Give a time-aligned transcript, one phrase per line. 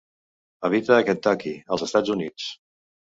[0.69, 2.49] Habita a Kentucky, als Estats Units.